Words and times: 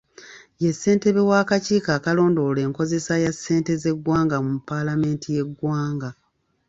Ye 0.63 0.69
ssentebe 0.73 1.21
w'akakiiko 1.29 1.89
akalondola 1.97 2.59
enkozesa 2.67 3.13
ya 3.23 3.31
ssente 3.35 3.71
z'eggwanga 3.81 4.37
mu 4.45 4.53
paalamenti 4.69 5.27
y'eggwanga 5.35 6.09